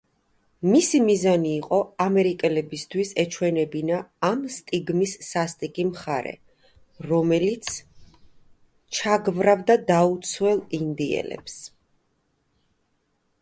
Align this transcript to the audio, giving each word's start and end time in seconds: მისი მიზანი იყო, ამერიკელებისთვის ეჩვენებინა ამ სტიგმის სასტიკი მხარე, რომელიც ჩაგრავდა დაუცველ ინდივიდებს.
მისი 0.67 0.99
მიზანი 1.07 1.49
იყო, 1.57 1.77
ამერიკელებისთვის 2.05 3.11
ეჩვენებინა 3.23 3.99
ამ 4.29 4.41
სტიგმის 4.55 5.13
სასტიკი 5.27 5.85
მხარე, 5.91 6.33
რომელიც 7.11 7.71
ჩაგრავდა 9.01 9.79
დაუცველ 9.93 10.65
ინდივიდებს. 10.81 11.59